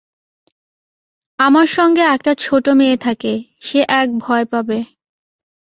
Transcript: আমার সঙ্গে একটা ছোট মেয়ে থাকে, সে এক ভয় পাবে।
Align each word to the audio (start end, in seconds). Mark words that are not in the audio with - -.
আমার 1.39 1.67
সঙ্গে 1.67 2.03
একটা 2.05 2.31
ছোট 2.39 2.65
মেয়ে 2.69 2.97
থাকে, 2.97 3.33
সে 3.59 3.79
এক 3.93 4.07
ভয় 4.17 4.45
পাবে। 4.45 4.79